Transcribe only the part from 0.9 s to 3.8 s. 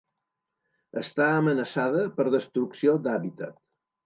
Està amenaçada per destrucció d'hàbitat.